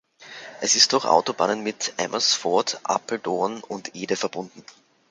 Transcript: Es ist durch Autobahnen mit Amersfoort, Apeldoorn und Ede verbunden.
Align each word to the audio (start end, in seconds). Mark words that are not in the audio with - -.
Es 0.61 0.73
ist 0.75 0.93
durch 0.93 1.05
Autobahnen 1.05 1.61
mit 1.61 1.93
Amersfoort, 1.99 2.79
Apeldoorn 2.85 3.61
und 3.61 3.93
Ede 3.95 4.15
verbunden. 4.15 4.65